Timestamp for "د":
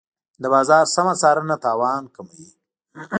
0.41-0.43